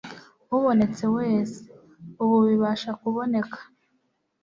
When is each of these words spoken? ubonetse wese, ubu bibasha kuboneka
ubonetse 0.55 1.03
wese, 1.15 1.61
ubu 2.23 2.37
bibasha 2.47 2.89
kuboneka 3.01 3.59